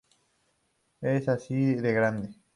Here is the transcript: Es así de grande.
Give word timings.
Es 1.01 1.29
así 1.29 1.75
de 1.75 1.93
grande. 1.93 2.29